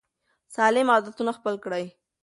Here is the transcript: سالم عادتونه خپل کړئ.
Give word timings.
سالم 0.55 0.87
عادتونه 0.93 1.31
خپل 1.37 1.55
کړئ. 1.63 1.85